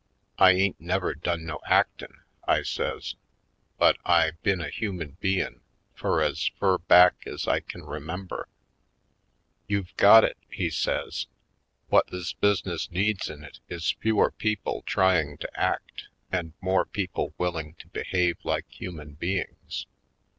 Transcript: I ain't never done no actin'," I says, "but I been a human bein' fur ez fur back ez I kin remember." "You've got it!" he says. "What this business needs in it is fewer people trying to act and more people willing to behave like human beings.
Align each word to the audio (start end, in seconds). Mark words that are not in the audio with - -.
I 0.39 0.53
ain't 0.53 0.81
never 0.81 1.13
done 1.13 1.45
no 1.45 1.59
actin'," 1.63 2.21
I 2.47 2.63
says, 2.63 3.13
"but 3.77 3.99
I 4.03 4.31
been 4.41 4.59
a 4.59 4.71
human 4.71 5.11
bein' 5.19 5.61
fur 5.93 6.23
ez 6.23 6.49
fur 6.59 6.79
back 6.79 7.21
ez 7.27 7.47
I 7.47 7.59
kin 7.59 7.83
remember." 7.83 8.47
"You've 9.67 9.95
got 9.97 10.23
it!" 10.23 10.37
he 10.49 10.71
says. 10.71 11.27
"What 11.89 12.07
this 12.07 12.33
business 12.33 12.89
needs 12.89 13.29
in 13.29 13.43
it 13.43 13.59
is 13.69 13.91
fewer 13.91 14.31
people 14.31 14.81
trying 14.87 15.37
to 15.37 15.49
act 15.53 16.07
and 16.31 16.53
more 16.61 16.85
people 16.85 17.35
willing 17.37 17.75
to 17.75 17.87
behave 17.89 18.37
like 18.43 18.65
human 18.71 19.13
beings. 19.13 19.85